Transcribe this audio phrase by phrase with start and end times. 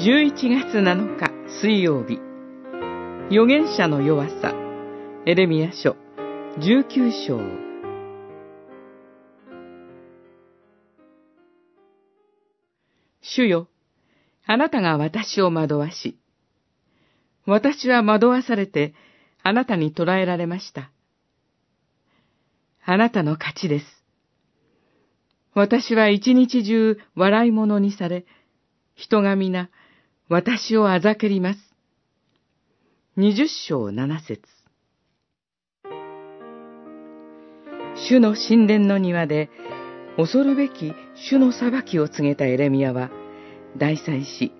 [0.00, 1.28] 11月7日
[1.60, 2.20] 水曜日
[3.30, 4.54] 預言者の弱さ
[5.26, 5.96] エレミア書
[6.60, 7.40] 19章
[13.22, 13.66] 主よ、
[14.46, 16.16] あなたが私を惑わし、
[17.44, 18.94] 私は惑わされて
[19.42, 20.92] あなたに捕らえられました。
[22.84, 23.86] あなたの勝ちです。
[25.54, 28.26] 私は一日中笑い物にされ、
[28.94, 29.70] 人が皆、
[30.30, 31.60] 私をあざけります。
[33.16, 34.42] 二十章七節
[37.96, 39.48] 主の神殿の庭で、
[40.18, 43.10] 恐るべき主の裁きを告げたエレミアは、
[43.78, 44.52] 大祭し、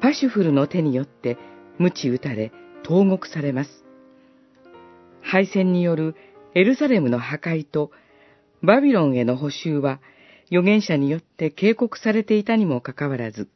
[0.00, 1.38] パシュフルの手によって
[1.78, 2.52] 鞭打たれ、
[2.84, 3.84] 投獄されます。
[5.22, 6.14] 敗戦による
[6.54, 7.90] エルサレムの破壊と
[8.62, 10.00] バビロンへの補修は
[10.52, 13.48] 預言者によって警告されていたにもかかわらず、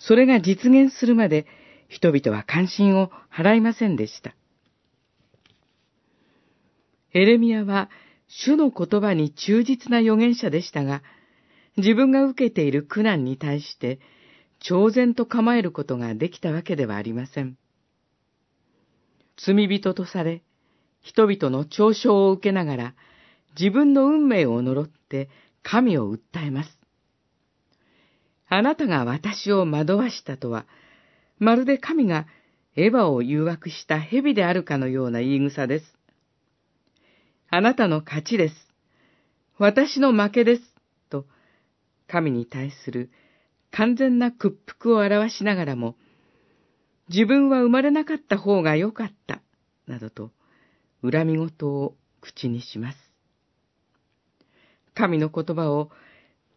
[0.00, 1.46] それが実現するまで
[1.88, 4.34] 人々は関心を払いませんでした。
[7.12, 7.90] エレミアは
[8.26, 11.02] 主の言葉に忠実な預言者でしたが、
[11.76, 14.00] 自分が受けている苦難に対して、
[14.58, 17.56] 超然と構えることができたわけではありません。
[19.36, 20.42] 罪人とされ、
[21.02, 22.94] 人々の嘲笑を受けながら、
[23.58, 25.28] 自分の運命を呪って
[25.62, 26.79] 神を訴えます。
[28.52, 30.66] あなたが私を惑わしたとは、
[31.38, 32.26] まるで神が
[32.76, 35.84] エヴァを誘惑した蛇であるかのような言い草です。
[37.48, 38.54] あなたの勝ちです。
[39.56, 40.62] 私の負けです。
[41.10, 41.26] と、
[42.08, 43.10] 神に対する
[43.70, 45.94] 完全な屈服を表しながらも、
[47.08, 49.42] 自分は生まれなかった方が良かった、
[49.86, 50.32] などと、
[51.08, 52.98] 恨み事を口にします。
[54.94, 55.90] 神の言葉を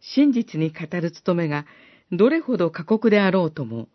[0.00, 1.64] 真実に語る務めが
[2.16, 3.88] どれほど過酷であろうとも、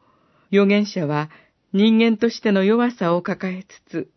[0.52, 1.30] 預言者は
[1.74, 4.12] 人間としての弱さを抱えつつ、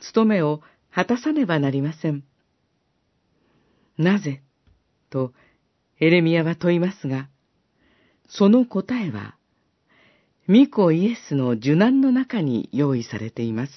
[0.00, 0.62] 務めを
[0.92, 2.24] 果たさねばなりません。
[3.98, 4.42] なぜ
[5.10, 5.32] と
[6.00, 7.28] エレミアは問いますが、
[8.28, 9.36] その答えは、
[10.46, 13.72] 巫女イエスの受難の中に用意されています。